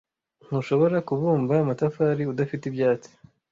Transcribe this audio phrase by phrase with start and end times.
[0.45, 3.09] Ntushobora kubumba amatafari udafite ibyatsi.